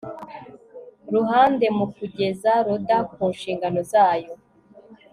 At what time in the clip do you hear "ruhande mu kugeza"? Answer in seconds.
1.13-2.51